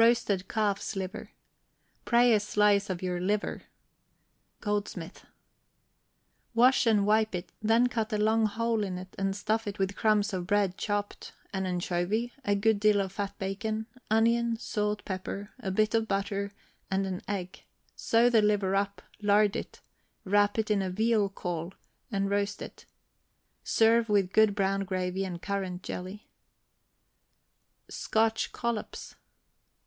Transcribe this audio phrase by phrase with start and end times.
[0.00, 1.32] ROASTED CALF'S LIVER.
[2.04, 3.64] Pray a slice of your liver.
[4.60, 5.26] GOLDSMITH.
[6.54, 9.96] Wash and wipe it, then cut a long hole in it, and stuff it with
[9.96, 15.50] crumbs of bread, chopped, an anchovy, a good deal of fat bacon, onion, salt, pepper,
[15.58, 16.52] a bit of butter,
[16.92, 17.64] and an egg;
[17.96, 19.80] sew the liver up, lard it,
[20.22, 21.74] wrap it in a veal caul,
[22.12, 22.86] and roast it.
[23.64, 26.28] Serve with good brown gravy and currant jelly.
[27.88, 29.16] SCOTCH COLLOPS.